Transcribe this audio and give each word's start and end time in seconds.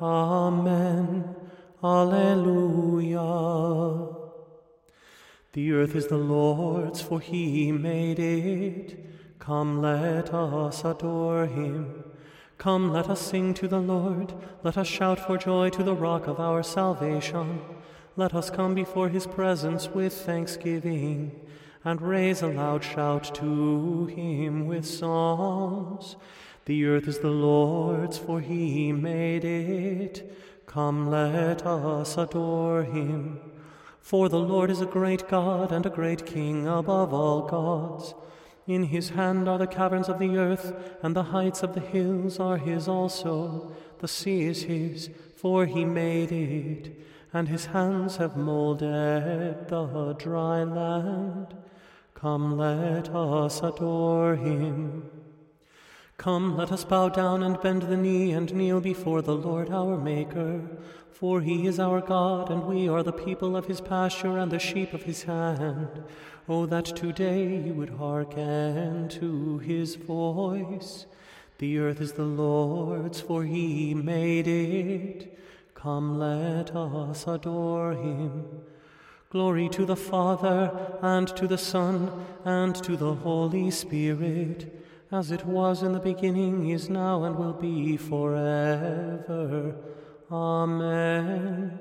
Amen. 0.00 1.36
Alleluia. 1.82 3.18
The 5.52 5.72
earth 5.72 5.96
is 5.96 6.06
the 6.06 6.16
Lord's, 6.16 7.02
for 7.02 7.20
he 7.20 7.72
made 7.72 8.18
it. 8.18 9.38
Come, 9.38 9.82
let 9.82 10.32
us 10.32 10.84
adore 10.84 11.46
him. 11.46 12.04
Come, 12.58 12.92
let 12.92 13.08
us 13.08 13.20
sing 13.20 13.54
to 13.54 13.66
the 13.66 13.80
Lord. 13.80 14.34
Let 14.62 14.76
us 14.76 14.86
shout 14.86 15.18
for 15.18 15.38
joy 15.38 15.70
to 15.70 15.82
the 15.82 15.94
rock 15.94 16.26
of 16.26 16.38
our 16.38 16.62
salvation. 16.62 17.60
Let 18.16 18.34
us 18.34 18.50
come 18.50 18.74
before 18.74 19.08
his 19.08 19.26
presence 19.26 19.88
with 19.88 20.12
thanksgiving 20.12 21.40
and 21.84 22.02
raise 22.02 22.42
a 22.42 22.48
loud 22.48 22.84
shout 22.84 23.34
to 23.36 24.06
him 24.06 24.66
with 24.66 24.86
psalms. 24.86 26.16
The 26.70 26.86
earth 26.86 27.08
is 27.08 27.18
the 27.18 27.30
Lord's, 27.30 28.16
for 28.16 28.40
he 28.40 28.92
made 28.92 29.44
it. 29.44 30.32
Come, 30.66 31.10
let 31.10 31.66
us 31.66 32.16
adore 32.16 32.84
him. 32.84 33.40
For 33.98 34.28
the 34.28 34.38
Lord 34.38 34.70
is 34.70 34.80
a 34.80 34.86
great 34.86 35.28
God 35.28 35.72
and 35.72 35.84
a 35.84 35.90
great 35.90 36.24
King 36.24 36.68
above 36.68 37.12
all 37.12 37.48
gods. 37.48 38.14
In 38.68 38.84
his 38.84 39.08
hand 39.08 39.48
are 39.48 39.58
the 39.58 39.66
caverns 39.66 40.08
of 40.08 40.20
the 40.20 40.36
earth, 40.36 40.72
and 41.02 41.16
the 41.16 41.24
heights 41.34 41.64
of 41.64 41.74
the 41.74 41.80
hills 41.80 42.38
are 42.38 42.56
his 42.56 42.86
also. 42.86 43.72
The 43.98 44.06
sea 44.06 44.42
is 44.42 44.62
his, 44.62 45.10
for 45.38 45.66
he 45.66 45.84
made 45.84 46.30
it, 46.30 46.96
and 47.32 47.48
his 47.48 47.66
hands 47.66 48.18
have 48.18 48.36
molded 48.36 49.66
the 49.66 50.14
dry 50.20 50.62
land. 50.62 51.48
Come, 52.14 52.56
let 52.56 53.08
us 53.08 53.60
adore 53.60 54.36
him. 54.36 55.19
Come, 56.20 56.54
let 56.54 56.70
us 56.70 56.84
bow 56.84 57.08
down 57.08 57.42
and 57.42 57.58
bend 57.62 57.80
the 57.80 57.96
knee 57.96 58.32
and 58.32 58.52
kneel 58.54 58.82
before 58.82 59.22
the 59.22 59.34
Lord 59.34 59.70
our 59.70 59.96
Maker. 59.96 60.60
For 61.10 61.40
he 61.40 61.66
is 61.66 61.80
our 61.80 62.02
God, 62.02 62.50
and 62.50 62.64
we 62.64 62.90
are 62.90 63.02
the 63.02 63.10
people 63.10 63.56
of 63.56 63.64
his 63.64 63.80
pasture 63.80 64.36
and 64.36 64.52
the 64.52 64.58
sheep 64.58 64.92
of 64.92 65.04
his 65.04 65.22
hand. 65.22 66.04
Oh, 66.46 66.66
that 66.66 66.84
today 66.84 67.56
you 67.64 67.72
would 67.72 67.88
hearken 67.88 69.08
to 69.08 69.60
his 69.60 69.94
voice. 69.94 71.06
The 71.56 71.78
earth 71.78 72.02
is 72.02 72.12
the 72.12 72.24
Lord's, 72.24 73.22
for 73.22 73.44
he 73.44 73.94
made 73.94 74.46
it. 74.46 75.38
Come, 75.72 76.18
let 76.18 76.76
us 76.76 77.26
adore 77.26 77.92
him. 77.92 78.44
Glory 79.30 79.70
to 79.70 79.86
the 79.86 79.96
Father, 79.96 80.98
and 81.00 81.28
to 81.28 81.46
the 81.46 81.56
Son, 81.56 82.26
and 82.44 82.74
to 82.74 82.98
the 82.98 83.14
Holy 83.14 83.70
Spirit, 83.70 84.79
as 85.12 85.30
it 85.30 85.44
was 85.44 85.82
in 85.82 85.92
the 85.92 86.00
beginning, 86.00 86.70
is 86.70 86.88
now, 86.88 87.24
and 87.24 87.36
will 87.36 87.52
be 87.52 87.96
forever. 87.96 89.74
Amen. 90.30 91.78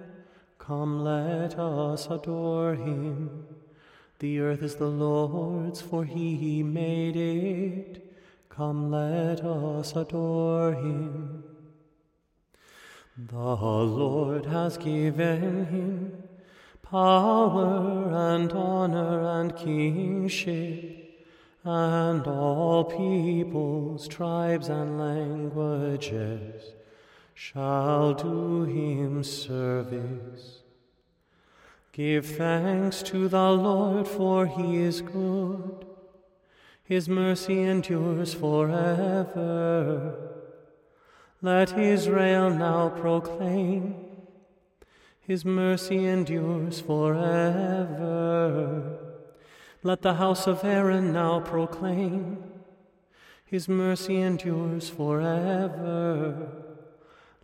Come, 0.57 1.03
let 1.03 1.57
us 1.57 2.07
adore 2.07 2.75
him. 2.75 3.45
The 4.19 4.39
earth 4.39 4.63
is 4.63 4.75
the 4.75 4.87
Lord's, 4.87 5.81
for 5.81 6.03
he 6.03 6.63
made 6.63 7.15
it. 7.15 8.13
Come, 8.49 8.91
let 8.91 9.43
us 9.43 9.95
adore 9.95 10.73
him. 10.73 11.43
The 13.27 13.35
Lord 13.35 14.45
has 14.45 14.77
given 14.77 15.65
him 15.65 16.23
power 16.81 18.09
and 18.11 18.51
honor 18.51 19.21
and 19.39 19.55
kingship, 19.55 20.98
and 21.63 22.25
all 22.25 22.83
peoples, 22.85 24.07
tribes, 24.07 24.69
and 24.69 24.99
languages 24.99 26.73
shall 27.33 28.13
do 28.13 28.63
him 28.63 29.23
service. 29.23 30.59
Give 31.91 32.25
thanks 32.25 33.03
to 33.03 33.27
the 33.27 33.51
Lord, 33.51 34.07
for 34.07 34.45
he 34.45 34.77
is 34.77 35.01
good. 35.01 35.85
His 36.83 37.09
mercy 37.09 37.61
endures 37.61 38.33
forever. 38.33 40.15
Let 41.41 41.77
Israel 41.77 42.49
now 42.49 42.89
proclaim 42.89 44.09
his 45.29 45.45
mercy 45.45 46.07
endures 46.07 46.81
forever. 46.81 47.29
Let 49.81 50.01
the 50.01 50.15
house 50.15 50.45
of 50.45 50.65
Aaron 50.65 51.13
now 51.13 51.39
proclaim, 51.39 52.43
His 53.45 53.69
mercy 53.69 54.17
endures 54.19 54.89
forever. 54.89 56.49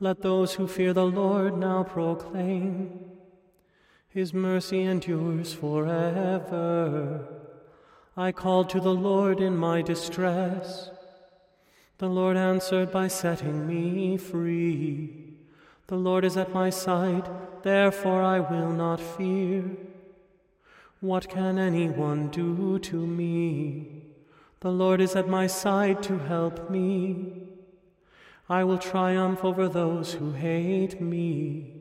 Let 0.01 0.22
those 0.22 0.56
who 0.56 0.68
fear 0.68 0.91
the 0.91 1.06
Lord 1.06 1.57
now 1.57 1.84
proclaim, 1.84 3.00
His 4.09 4.34
mercy 4.34 4.81
endures 4.81 5.53
forever. 5.53 7.25
I 8.18 8.34
called 8.34 8.69
to 8.72 8.81
the 8.81 8.94
Lord 8.94 9.40
in 9.40 9.56
my 9.56 9.81
distress. 9.81 10.90
The 12.00 12.09
Lord 12.09 12.35
answered 12.35 12.91
by 12.91 13.07
setting 13.07 13.66
me 13.66 14.17
free. 14.17 15.38
The 15.88 15.96
Lord 15.96 16.25
is 16.25 16.35
at 16.35 16.53
my 16.53 16.69
side, 16.69 17.29
therefore 17.63 18.22
I 18.22 18.41
will 18.41 18.72
not 18.72 19.00
fear. 19.00 19.63
What 21.05 21.29
can 21.29 21.59
anyone 21.59 22.29
do 22.29 22.79
to 22.79 22.95
me? 22.95 24.05
The 24.61 24.71
Lord 24.71 24.99
is 24.99 25.16
at 25.16 25.29
my 25.29 25.45
side 25.45 26.01
to 26.01 26.17
help 26.17 26.67
me. 26.71 27.43
I 28.49 28.63
will 28.63 28.79
triumph 28.79 29.45
over 29.45 29.69
those 29.69 30.13
who 30.13 30.31
hate 30.31 30.99
me. 30.99 31.75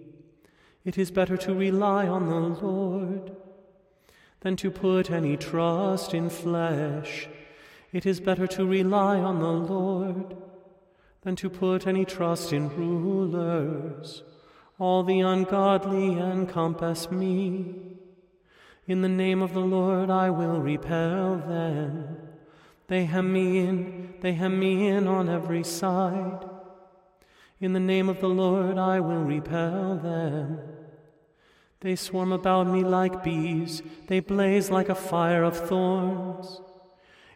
It 0.85 0.99
is 0.99 1.11
better 1.11 1.39
to 1.39 1.55
rely 1.55 2.07
on 2.07 2.29
the 2.29 2.67
Lord 2.67 3.35
than 4.41 4.57
to 4.57 4.71
put 4.71 5.11
any 5.11 5.39
trust 5.39 6.13
in 6.13 6.29
flesh. 6.29 7.27
It 7.93 8.05
is 8.05 8.21
better 8.21 8.47
to 8.49 8.67
rely 8.67 9.17
on 9.21 9.39
the 9.39 9.57
Lord 9.73 10.37
than 11.23 11.35
to 11.37 11.49
put 11.49 11.87
any 11.87 12.05
trust 12.05 12.53
in 12.53 12.69
rulers. 12.77 14.23
All 14.79 15.03
the 15.03 15.21
ungodly 15.21 16.13
encompass 16.13 17.11
me. 17.11 17.94
In 18.87 19.01
the 19.01 19.09
name 19.09 19.41
of 19.41 19.55
the 19.55 19.61
Lord 19.61 20.11
I 20.11 20.29
will 20.29 20.61
repel 20.61 21.37
them. 21.37 22.19
They 22.89 23.07
hem 23.07 23.33
me 23.33 23.59
in, 23.59 24.15
they 24.21 24.35
hem 24.35 24.59
me 24.59 24.89
in 24.89 25.07
on 25.09 25.29
every 25.29 25.65
side. 25.65 26.45
In 27.61 27.73
the 27.73 27.81
name 27.81 28.11
of 28.11 28.21
the 28.21 28.29
Lord 28.29 28.77
I 28.77 29.01
will 29.01 29.25
repel 29.25 29.97
them. 29.97 30.59
They 31.81 31.97
swarm 31.97 32.33
about 32.33 32.67
me 32.67 32.85
like 32.85 33.25
bees, 33.25 33.83
they 34.09 34.21
blaze 34.21 34.71
like 34.71 34.91
a 34.91 34.95
fire 34.95 35.45
of 35.45 35.57
thorns. 35.57 36.61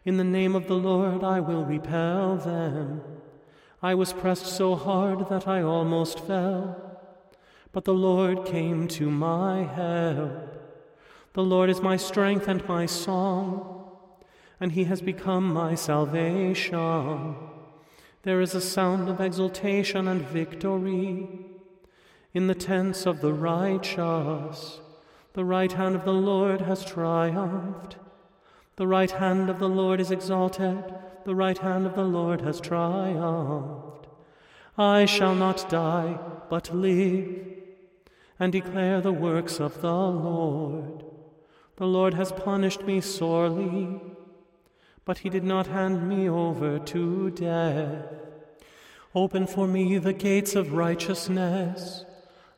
In 0.05 0.19
the 0.19 0.25
name 0.25 0.55
of 0.55 0.67
the 0.69 0.75
Lord 0.75 1.25
I 1.25 1.41
will 1.41 1.65
repel 1.65 2.37
them. 2.37 3.03
I 3.83 3.95
was 3.95 4.13
pressed 4.13 4.47
so 4.47 4.75
hard 4.75 5.29
that 5.31 5.49
I 5.49 5.63
almost 5.63 6.21
fell. 6.21 7.01
But 7.73 7.85
the 7.85 7.95
Lord 7.95 8.45
came 8.45 8.87
to 8.89 9.11
my 9.11 9.65
help. 9.65 10.68
The 11.39 11.45
Lord 11.45 11.71
is 11.71 11.81
my 11.81 11.97
strength 11.97 12.49
and 12.49 12.67
my 12.67 12.85
song, 12.85 13.93
and 14.59 14.73
he 14.73 14.83
has 14.91 15.01
become 15.01 15.45
my 15.45 15.77
salvation. 15.77 17.37
There 18.25 18.41
is 18.41 18.57
a 18.57 18.61
sound 18.61 19.09
of 19.09 19.21
exultation 19.21 20.09
and 20.09 20.21
victory 20.21 21.29
in 22.35 22.49
the 22.49 22.57
tents 22.57 23.07
of 23.07 23.21
the 23.21 23.33
righteous. 23.33 24.81
The 25.35 25.45
right 25.45 25.71
hand 25.71 25.95
of 25.95 26.05
the 26.05 26.13
Lord 26.13 26.63
has 26.63 26.85
triumphed. 26.85 27.99
The 28.75 28.89
right 28.89 29.13
hand 29.13 29.49
of 29.49 29.61
the 29.61 29.69
Lord 29.69 30.01
is 30.01 30.11
exalted 30.11 30.93
the 31.25 31.37
right 31.37 31.59
hand 31.59 31.87
of 31.87 31.95
the 31.95 32.03
Lord 32.03 32.41
has 32.41 32.61
triumphed. 32.61 34.09
I 34.77 35.05
shall 35.05 35.37
not 35.37 35.71
die, 35.71 36.19
but 36.51 36.75
live, 36.75 37.29
and 38.41 38.51
declare 38.51 39.01
the 39.01 39.13
works 39.13 39.61
of 39.61 39.83
the 39.83 39.93
Lord. 39.93 41.05
The 41.79 41.87
Lord 41.87 42.15
has 42.15 42.33
punished 42.33 42.83
me 42.83 43.01
sorely, 43.01 44.01
but 45.05 45.19
he 45.19 45.31
did 45.31 45.45
not 45.45 45.69
hand 45.69 46.09
me 46.09 46.29
over 46.29 46.81
to 46.81 47.31
death. 47.31 48.05
Open 49.15 49.47
for 49.47 49.69
me 49.69 49.97
the 49.97 50.13
gates 50.13 50.57
of 50.57 50.73
righteousness. 50.73 52.05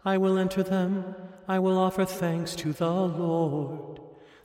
I 0.06 0.16
will 0.16 0.38
enter 0.38 0.62
them. 0.62 1.14
I 1.46 1.58
will 1.58 1.76
offer 1.76 2.06
thanks 2.06 2.56
to 2.56 2.72
the 2.72 2.90
Lord. 2.90 4.00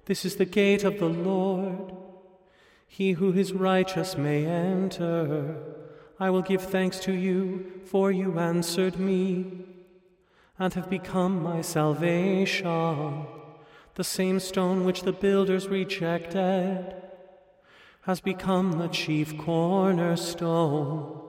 This 0.07 0.25
is 0.25 0.35
the 0.35 0.43
gate 0.43 0.83
of 0.83 0.99
the 0.99 1.07
Lord. 1.07 1.95
He 2.85 3.13
who 3.13 3.31
is 3.31 3.53
righteous 3.53 4.17
may 4.17 4.45
enter. 4.45 5.55
I 6.19 6.31
will 6.31 6.41
give 6.41 6.61
thanks 6.61 6.99
to 7.01 7.13
you, 7.13 7.81
for 7.85 8.11
you 8.11 8.37
answered 8.37 8.99
me 8.99 9.67
and 10.59 10.73
have 10.73 10.89
become 10.89 11.41
my 11.41 11.61
salvation. 11.61 13.25
The 13.95 14.03
same 14.03 14.39
stone 14.39 14.83
which 14.83 15.03
the 15.03 15.13
builders 15.13 15.67
rejected 15.69 16.93
has 18.01 18.19
become 18.19 18.73
the 18.73 18.89
chief 18.89 19.37
cornerstone. 19.37 21.21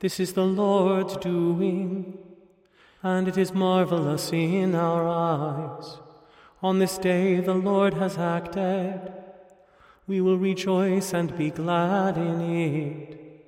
This 0.00 0.20
is 0.20 0.34
the 0.34 0.44
Lord's 0.44 1.16
doing 1.16 2.18
and 3.02 3.26
it 3.26 3.38
is 3.38 3.54
marvelous 3.54 4.32
in 4.32 4.74
our 4.74 5.08
eyes. 5.08 5.96
On 6.62 6.78
this 6.78 6.98
day 6.98 7.40
the 7.40 7.54
Lord 7.54 7.94
has 7.94 8.18
acted. 8.18 9.12
We 10.06 10.20
will 10.20 10.36
rejoice 10.36 11.14
and 11.14 11.36
be 11.38 11.50
glad 11.50 12.18
in 12.18 12.40
it. 12.40 13.46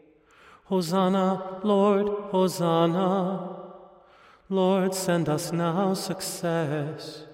Hosanna, 0.65 1.61
Lord, 1.63 2.09
Hosanna. 2.31 3.57
Lord, 4.49 4.95
send 4.95 5.29
us 5.29 5.53
now 5.53 5.93
success. 5.93 7.25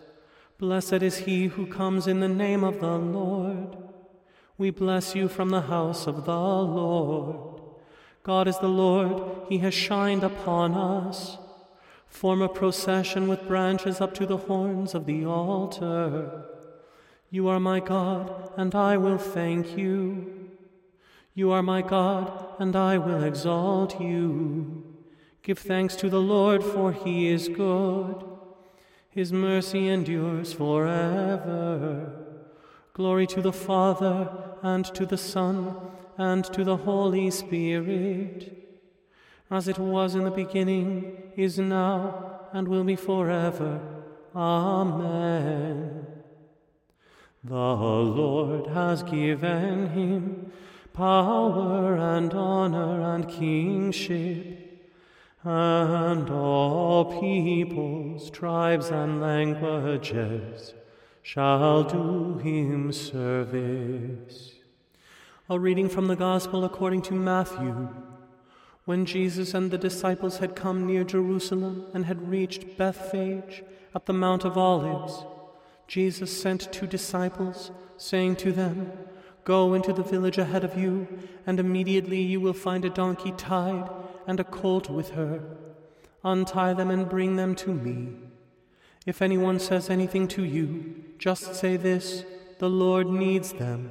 Blessed 0.59 1.05
is 1.05 1.19
he 1.19 1.47
who 1.47 1.67
comes 1.67 2.09
in 2.09 2.19
the 2.19 2.29
name 2.29 2.65
of 2.65 2.81
the 2.81 2.99
Lord. 2.99 3.77
We 4.57 4.71
bless 4.71 5.15
you 5.15 5.29
from 5.29 5.51
the 5.51 5.61
house 5.61 6.09
of 6.09 6.25
the 6.25 6.33
Lord. 6.33 7.61
God 8.25 8.49
is 8.49 8.59
the 8.59 8.67
Lord, 8.67 9.47
he 9.49 9.59
has 9.59 9.73
shined 9.73 10.25
upon 10.25 10.75
us. 10.75 11.39
Form 12.09 12.43
a 12.43 12.49
procession 12.49 13.29
with 13.29 13.47
branches 13.47 14.01
up 14.01 14.15
to 14.15 14.27
the 14.27 14.37
horns 14.37 14.97
of 14.97 15.07
the 15.07 15.25
altar. 15.25 16.45
You 17.31 17.47
are 17.47 17.61
my 17.61 17.79
God, 17.79 18.53
and 18.57 18.75
I 18.75 18.97
will 18.97 19.19
thank 19.19 19.79
you. 19.79 20.51
You 21.35 21.53
are 21.53 21.63
my 21.63 21.83
God, 21.83 22.57
and 22.59 22.75
I 22.75 22.99
will 22.99 23.23
exalt 23.23 24.01
you. 24.01 24.83
Give 25.45 25.59
thanks 25.59 25.95
to 25.97 26.11
the 26.11 26.21
Lord, 26.21 26.65
for 26.65 26.93
he 26.93 27.29
is 27.29 27.49
good. 27.49 28.28
His 29.19 29.33
mercy 29.33 29.89
endures 29.89 30.53
forever. 30.53 32.13
Glory 32.93 33.27
to 33.27 33.43
the 33.43 33.53
Father, 33.53 34.31
and 34.63 34.85
to 34.95 35.05
the 35.05 35.19
Son, 35.19 35.75
and 36.17 36.45
to 36.45 36.63
the 36.63 36.77
Holy 36.77 37.29
Spirit 37.33 38.59
as 39.51 39.67
it 39.67 39.77
was 39.77 40.15
in 40.15 40.23
the 40.23 40.31
beginning, 40.31 41.33
is 41.37 41.59
now, 41.59 42.49
and 42.53 42.69
will 42.69 42.85
be 42.85 42.95
forever. 42.95 43.81
Amen. 44.37 46.07
The 47.43 47.55
Lord 47.55 48.69
has 48.69 49.03
given 49.03 49.89
him 49.89 50.53
power 50.93 51.97
and 51.97 52.33
honor 52.33 53.01
and 53.15 53.29
kingship, 53.29 54.58
and 55.45 56.29
all 56.31 57.21
peoples, 57.21 58.31
tribes, 58.31 58.89
and 58.89 59.21
languages 59.21 60.75
shall 61.23 61.85
do 61.85 62.39
him 62.39 62.93
service. 62.93 64.55
A 65.49 65.59
reading 65.59 65.89
from 65.89 66.09
the 66.09 66.17
Gospel 66.17 66.65
according 66.65 67.03
to 67.03 67.15
Matthew. 67.15 67.89
When 68.85 69.07
Jesus 69.07 69.55
and 69.55 69.71
the 69.71 69.79
disciples 69.79 70.39
had 70.39 70.57
come 70.57 70.87
near 70.87 71.05
Jerusalem 71.05 71.87
and 71.95 72.07
had 72.07 72.29
reached 72.29 72.77
Bethphage 72.77 73.63
at 73.95 74.07
the 74.07 74.13
Mount 74.13 74.45
of 74.45 74.59
Olives, 74.59 75.25
Jesus 75.87 76.39
sent 76.39 76.73
two 76.73 76.87
disciples, 76.87 77.71
saying 77.97 78.37
to 78.37 78.53
them, 78.53 78.93
Go 79.45 79.73
into 79.75 79.93
the 79.93 80.03
village 80.03 80.39
ahead 80.39 80.65
of 80.65 80.77
you, 80.77 81.07
and 81.47 81.61
immediately 81.61 82.21
you 82.21 82.41
will 82.41 82.53
find 82.53 82.85
a 82.85 82.91
donkey 82.91 83.33
tied 83.33 83.89
and 84.29 84.39
a 84.39 84.45
colt 84.45 84.89
with 84.91 85.11
her. 85.11 85.41
Untie 86.23 86.75
them 86.75 86.91
and 86.91 87.09
bring 87.09 87.37
them 87.37 87.55
to 87.57 87.71
me. 87.71 88.15
If 89.07 89.23
anyone 89.23 89.59
says 89.59 89.89
anything 89.89 90.29
to 90.29 90.45
you, 90.45 91.03
just 91.19 91.55
say 91.55 91.77
this 91.79 92.25
The 92.59 92.69
Lord 92.69 93.09
needs 93.09 93.55
them, 93.55 93.91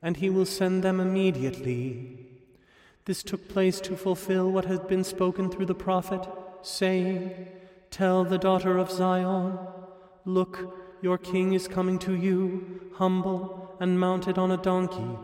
and 0.00 0.16
he 0.16 0.30
will 0.30 0.46
send 0.46 0.84
them 0.84 1.00
immediately. 1.00 2.26
This 3.06 3.24
took 3.24 3.48
place 3.48 3.80
to 3.80 3.96
fulfill 3.96 4.52
what 4.52 4.66
had 4.66 4.86
been 4.86 5.02
spoken 5.02 5.50
through 5.50 5.66
the 5.66 5.74
prophet, 5.74 6.28
saying, 6.62 7.48
Tell 7.90 8.24
the 8.24 8.38
daughter 8.38 8.78
of 8.78 8.90
Zion, 8.90 9.58
Look, 10.24 10.76
your 11.02 11.18
king 11.18 11.54
is 11.54 11.66
coming 11.66 11.98
to 12.00 12.14
you, 12.14 12.92
humble 12.94 13.74
and 13.80 13.98
mounted 13.98 14.38
on 14.38 14.52
a 14.52 14.56
donkey, 14.58 15.18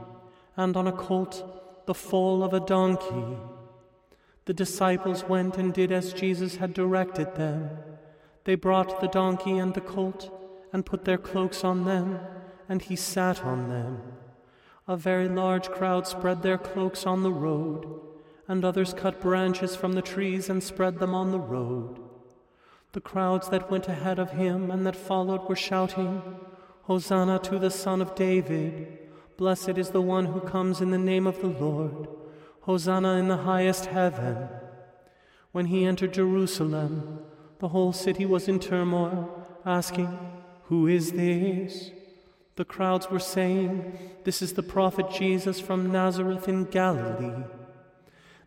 and 0.56 0.76
on 0.76 0.88
a 0.88 0.92
colt, 0.92 1.84
the 1.86 1.94
foal 1.94 2.42
of 2.42 2.54
a 2.54 2.60
donkey. 2.60 3.36
The 4.46 4.54
disciples 4.54 5.24
went 5.24 5.58
and 5.58 5.74
did 5.74 5.90
as 5.90 6.12
Jesus 6.12 6.56
had 6.56 6.72
directed 6.72 7.34
them. 7.34 7.68
They 8.44 8.54
brought 8.54 9.00
the 9.00 9.08
donkey 9.08 9.58
and 9.58 9.74
the 9.74 9.80
colt, 9.80 10.30
and 10.72 10.86
put 10.86 11.04
their 11.04 11.18
cloaks 11.18 11.64
on 11.64 11.84
them, 11.84 12.20
and 12.68 12.80
he 12.80 12.94
sat 12.94 13.44
on 13.44 13.68
them. 13.68 14.00
A 14.86 14.96
very 14.96 15.28
large 15.28 15.68
crowd 15.68 16.06
spread 16.06 16.42
their 16.42 16.58
cloaks 16.58 17.06
on 17.06 17.24
the 17.24 17.32
road, 17.32 18.00
and 18.46 18.64
others 18.64 18.94
cut 18.94 19.20
branches 19.20 19.74
from 19.74 19.94
the 19.94 20.02
trees 20.02 20.48
and 20.48 20.62
spread 20.62 21.00
them 21.00 21.12
on 21.12 21.32
the 21.32 21.40
road. 21.40 21.98
The 22.92 23.00
crowds 23.00 23.48
that 23.48 23.68
went 23.68 23.88
ahead 23.88 24.20
of 24.20 24.30
him 24.30 24.70
and 24.70 24.86
that 24.86 24.94
followed 24.94 25.48
were 25.48 25.56
shouting, 25.56 26.22
Hosanna 26.82 27.40
to 27.40 27.58
the 27.58 27.70
Son 27.72 28.00
of 28.00 28.14
David! 28.14 28.96
Blessed 29.36 29.76
is 29.76 29.90
the 29.90 30.00
one 30.00 30.26
who 30.26 30.40
comes 30.40 30.80
in 30.80 30.92
the 30.92 30.98
name 30.98 31.26
of 31.26 31.40
the 31.40 31.48
Lord! 31.48 32.06
Hosanna 32.66 33.14
in 33.14 33.28
the 33.28 33.36
highest 33.36 33.86
heaven! 33.86 34.48
When 35.52 35.66
he 35.66 35.84
entered 35.84 36.14
Jerusalem, 36.14 37.20
the 37.60 37.68
whole 37.68 37.92
city 37.92 38.26
was 38.26 38.48
in 38.48 38.58
turmoil, 38.58 39.46
asking, 39.64 40.18
Who 40.64 40.88
is 40.88 41.12
this? 41.12 41.92
The 42.56 42.64
crowds 42.64 43.08
were 43.08 43.20
saying, 43.20 43.96
This 44.24 44.42
is 44.42 44.54
the 44.54 44.64
prophet 44.64 45.12
Jesus 45.12 45.60
from 45.60 45.92
Nazareth 45.92 46.48
in 46.48 46.64
Galilee. 46.64 47.44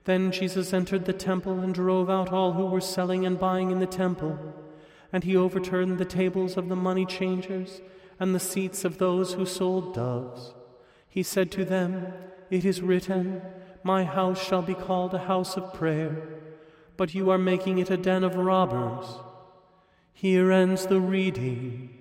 Then 0.04 0.34
Jesus 0.34 0.74
entered 0.74 1.06
the 1.06 1.14
temple 1.14 1.60
and 1.60 1.74
drove 1.74 2.10
out 2.10 2.34
all 2.34 2.52
who 2.52 2.66
were 2.66 2.82
selling 2.82 3.26
and 3.26 3.40
buying 3.40 3.72
in 3.72 3.80
the 3.80 3.86
temple, 3.86 4.38
and 5.14 5.24
he 5.24 5.38
overturned 5.38 5.98
the 5.98 6.04
tables 6.04 6.58
of 6.58 6.68
the 6.68 6.76
money 6.76 7.06
changers 7.06 7.80
and 8.20 8.36
the 8.36 8.40
seats 8.42 8.84
of 8.84 8.98
those 8.98 9.36
who 9.36 9.46
sold 9.46 9.94
doves. 9.94 10.54
He 11.08 11.24
said 11.24 11.52
to 11.54 11.64
them, 11.64 12.12
It 12.50 12.66
is 12.66 12.82
written, 12.82 13.42
My 13.84 14.04
house 14.04 14.44
shall 14.44 14.62
be 14.62 14.74
called 14.74 15.14
a 15.14 15.20
house 15.20 15.56
of 15.56 15.74
prayer, 15.74 16.28
but 16.98 17.16
you 17.16 17.30
are 17.30 17.38
making 17.38 17.80
it 17.80 17.90
a 17.90 17.98
den 17.98 18.24
of 18.24 18.36
robbers. 18.36 19.06
Here 20.14 20.52
ends 20.52 20.86
the 20.86 21.00
reading. 21.00 21.96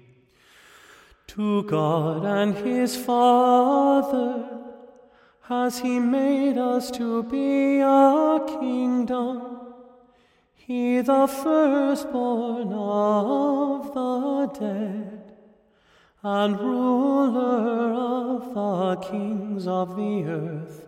To 1.28 1.62
God 1.62 2.24
and 2.24 2.56
His 2.56 2.96
Father 2.96 4.48
has 5.42 5.78
He 5.78 6.00
made 6.00 6.58
us 6.58 6.90
to 6.92 7.22
be 7.22 7.78
a 7.78 8.40
kingdom, 8.60 9.60
He 10.54 11.00
the 11.00 11.28
firstborn 11.28 12.72
of 12.72 13.94
the 13.94 14.46
dead, 14.58 15.32
and 16.24 16.58
ruler 16.58 17.92
of 17.92 18.52
the 18.52 19.08
kings 19.08 19.68
of 19.68 19.94
the 19.94 20.24
earth. 20.24 20.87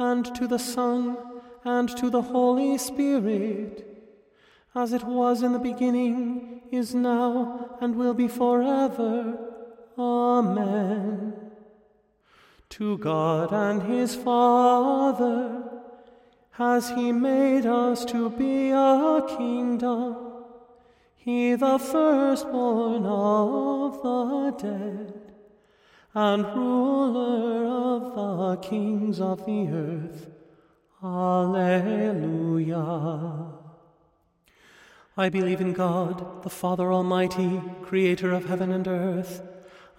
and 0.00 0.34
to 0.34 0.48
the 0.48 0.58
Son, 0.58 1.16
and 1.64 1.88
to 1.96 2.10
the 2.10 2.22
Holy 2.22 2.76
Spirit 2.78 3.90
as 4.74 4.92
it 4.92 5.02
was 5.04 5.42
in 5.42 5.52
the 5.52 5.58
beginning, 5.58 6.62
is 6.70 6.94
now, 6.94 7.76
and 7.80 7.96
will 7.96 8.14
be 8.14 8.28
forever. 8.28 9.36
Amen. 9.98 11.32
To 12.70 12.98
God 12.98 13.52
and 13.52 13.82
His 13.82 14.14
Father 14.14 15.64
has 16.52 16.90
He 16.90 17.10
made 17.10 17.66
us 17.66 18.04
to 18.06 18.30
be 18.30 18.70
a 18.70 19.24
kingdom, 19.36 20.16
He 21.16 21.56
the 21.56 21.78
firstborn 21.78 23.04
of 23.04 24.02
the 24.02 24.50
dead, 24.68 25.19
and 26.14 26.44
ruler 26.44 27.66
of 27.66 28.14
the 28.14 28.56
kings 28.68 29.20
of 29.20 29.46
the 29.46 29.68
earth. 29.68 30.28
Alleluia. 31.02 32.80
I 35.16 35.28
believe 35.28 35.60
in 35.60 35.72
God, 35.72 36.42
the 36.42 36.50
Father 36.50 36.92
Almighty, 36.92 37.62
creator 37.82 38.32
of 38.32 38.46
heaven 38.46 38.72
and 38.72 38.88
earth. 38.88 39.42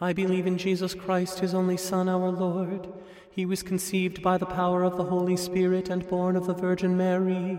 I 0.02 0.14
believe 0.14 0.48
in 0.48 0.58
Jesus 0.58 0.94
Christ, 0.94 1.40
his 1.40 1.54
only 1.54 1.78
Son, 1.78 2.10
our 2.10 2.30
Lord. 2.30 2.92
He 3.30 3.46
was 3.46 3.64
conceived 3.64 4.22
by 4.22 4.38
the 4.38 4.46
power 4.46 4.84
of 4.84 4.98
the 4.98 5.06
Holy 5.06 5.38
Spirit 5.38 5.90
and 5.90 6.08
born 6.08 6.36
of 6.36 6.48
the 6.48 6.54
Virgin 6.54 6.98
Mary. 6.98 7.58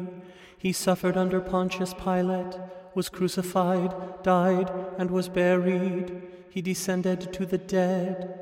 He 0.59 0.73
suffered 0.73 1.17
under 1.17 1.41
Pontius 1.41 1.95
Pilate, 1.95 2.59
was 2.95 3.09
crucified, 3.09 3.95
died, 4.23 4.71
and 4.99 5.11
was 5.11 5.29
buried. 5.29 6.21
He 6.51 6.61
descended 6.61 7.33
to 7.33 7.47
the 7.47 7.59
dead. 7.59 8.42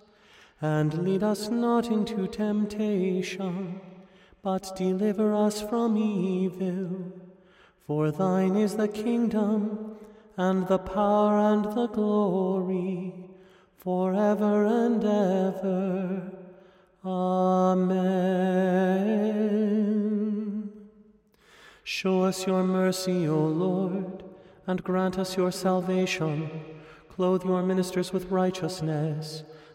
And 0.61 1.03
lead 1.03 1.23
us 1.23 1.49
not 1.49 1.87
into 1.87 2.27
temptation, 2.27 3.81
but 4.43 4.75
deliver 4.75 5.33
us 5.33 5.59
from 5.59 5.97
evil. 5.97 7.11
For 7.87 8.11
thine 8.11 8.55
is 8.55 8.75
the 8.75 8.87
kingdom, 8.87 9.95
and 10.37 10.67
the 10.67 10.77
power, 10.77 11.39
and 11.39 11.65
the 11.65 11.87
glory, 11.87 13.15
forever 13.77 14.65
and 14.65 15.03
ever. 15.03 16.31
Amen. 17.03 18.61
Show 21.83 22.21
us 22.21 22.45
your 22.45 22.63
mercy, 22.63 23.27
O 23.27 23.39
Lord, 23.39 24.23
and 24.67 24.83
grant 24.83 25.17
us 25.17 25.35
your 25.35 25.51
salvation. 25.51 26.49
Clothe 27.09 27.43
your 27.43 27.63
ministers 27.63 28.13
with 28.13 28.29
righteousness. 28.31 29.43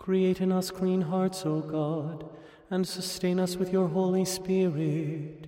Create 0.00 0.40
in 0.40 0.50
us 0.50 0.70
clean 0.70 1.02
hearts, 1.02 1.44
O 1.44 1.60
God, 1.60 2.24
and 2.70 2.88
sustain 2.88 3.38
us 3.38 3.56
with 3.56 3.70
your 3.70 3.88
Holy 3.88 4.24
Spirit. 4.24 5.46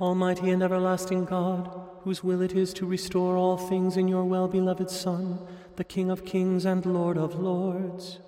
Almighty 0.00 0.50
and 0.50 0.62
everlasting 0.62 1.24
God, 1.24 1.68
whose 2.02 2.22
will 2.22 2.40
it 2.42 2.52
is 2.52 2.72
to 2.74 2.86
restore 2.86 3.36
all 3.36 3.56
things 3.56 3.96
in 3.96 4.06
your 4.06 4.24
well 4.24 4.46
beloved 4.46 4.88
Son, 4.88 5.40
the 5.74 5.82
King 5.82 6.12
of 6.12 6.24
kings 6.24 6.64
and 6.64 6.86
Lord 6.86 7.18
of 7.18 7.34
lords, 7.34 8.20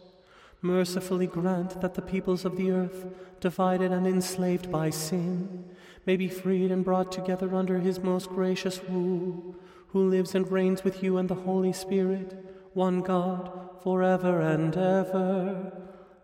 mercifully 0.60 1.28
grant 1.28 1.80
that 1.80 1.94
the 1.94 2.02
peoples 2.02 2.44
of 2.44 2.56
the 2.56 2.72
earth, 2.72 3.06
divided 3.38 3.92
and 3.92 4.08
enslaved 4.08 4.72
by 4.72 4.90
sin, 4.90 5.66
may 6.04 6.16
be 6.16 6.28
freed 6.28 6.72
and 6.72 6.84
brought 6.84 7.12
together 7.12 7.54
under 7.54 7.78
his 7.78 8.00
most 8.00 8.28
gracious 8.30 8.80
rule, 8.88 9.54
who 9.90 10.08
lives 10.08 10.34
and 10.34 10.50
reigns 10.50 10.82
with 10.82 11.00
you 11.00 11.16
and 11.16 11.28
the 11.28 11.34
Holy 11.46 11.72
Spirit, 11.72 12.42
one 12.76 13.00
God, 13.00 13.50
for 13.82 14.02
ever 14.02 14.42
and 14.42 14.76
ever. 14.76 15.72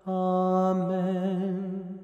Amen. 0.06 2.00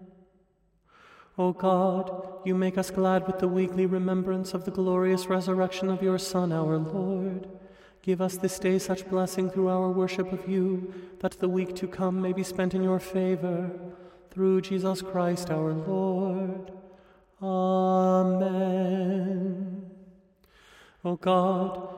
O 1.36 1.52
God, 1.52 2.40
you 2.46 2.54
make 2.54 2.78
us 2.78 2.90
glad 2.90 3.26
with 3.26 3.40
the 3.40 3.46
weekly 3.46 3.84
remembrance 3.84 4.54
of 4.54 4.64
the 4.64 4.70
glorious 4.70 5.26
resurrection 5.26 5.90
of 5.90 6.02
your 6.02 6.16
Son, 6.16 6.50
our 6.50 6.78
Lord. 6.78 7.46
Give 8.00 8.22
us 8.22 8.38
this 8.38 8.58
day 8.58 8.78
such 8.78 9.06
blessing 9.10 9.50
through 9.50 9.68
our 9.68 9.90
worship 9.90 10.32
of 10.32 10.48
you, 10.48 10.94
that 11.20 11.38
the 11.40 11.48
week 11.48 11.76
to 11.76 11.86
come 11.86 12.22
may 12.22 12.32
be 12.32 12.42
spent 12.42 12.72
in 12.72 12.82
your 12.82 13.00
favor. 13.00 13.70
Through 14.30 14.62
Jesus 14.62 15.02
Christ 15.02 15.50
our 15.50 15.74
Lord. 15.74 16.72
Amen. 17.42 18.78
O 21.04 21.16
God, 21.16 21.97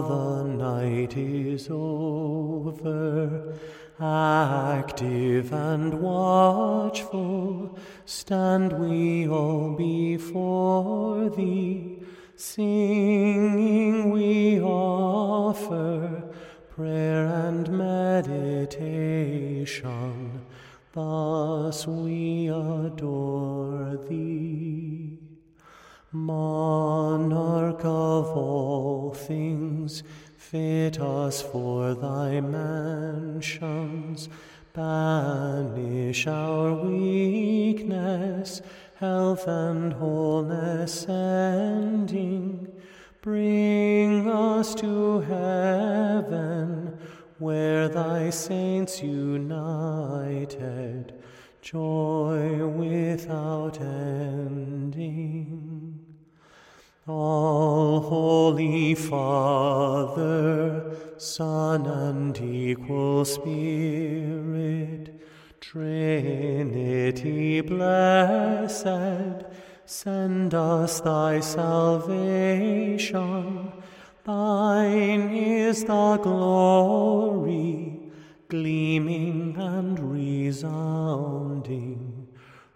The 0.00 0.42
night 0.44 1.16
is 1.18 1.68
over. 1.70 3.54
Active 4.00 5.52
and 5.52 6.00
watchful 6.00 7.78
stand 8.06 8.72
we 8.72 9.28
all 9.28 9.74
before 9.74 11.28
thee. 11.28 11.98
Singing 12.36 14.10
we 14.10 14.60
offer 14.62 16.24
prayer 16.74 17.26
and 17.26 17.68
meditation. 17.68 18.80
Thus 20.94 21.86
we 21.86 22.48
adore 22.48 23.98
thee. 24.08 25.18
Monarch 26.14 27.84
of 27.86 28.26
all 28.36 28.91
things, 29.16 30.02
fit 30.36 31.00
us 31.00 31.40
for 31.42 31.94
thy 31.94 32.40
mansions. 32.40 34.28
Banish 34.74 36.26
our 36.26 36.72
weakness, 36.72 38.62
health 38.96 39.46
and 39.46 39.92
wholeness 39.92 41.06
ending. 41.08 42.68
Bring 43.20 44.28
us 44.28 44.74
to 44.76 45.20
heaven, 45.20 46.98
where 47.38 47.88
thy 47.88 48.30
saints 48.30 49.02
united, 49.02 50.02
joy 51.60 52.66
without 52.66 53.80
ending. 53.80 55.71
All 57.08 57.98
Holy 57.98 58.94
Father, 58.94 60.94
Son, 61.16 61.84
and 61.84 62.40
equal 62.40 63.24
Spirit, 63.24 65.20
Trinity 65.60 67.60
blessed, 67.60 68.86
send 69.84 70.54
us 70.54 71.00
thy 71.00 71.40
salvation. 71.40 72.12
Thine 74.22 75.34
is 75.34 75.82
the 75.82 76.20
glory, 76.22 77.98
gleaming 78.48 79.56
and 79.58 79.98
resounding 79.98 80.68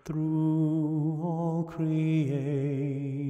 through 0.05 1.21
all 1.23 1.63
creation. 1.63 3.16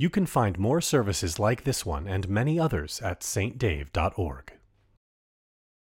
You 0.00 0.10
can 0.10 0.26
find 0.26 0.60
more 0.60 0.80
services 0.80 1.40
like 1.40 1.64
this 1.64 1.84
one 1.84 2.06
and 2.06 2.28
many 2.28 2.60
others 2.60 3.00
at 3.02 3.22
saintdave.org. 3.22 4.57